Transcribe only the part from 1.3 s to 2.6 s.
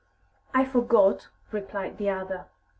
replied the other.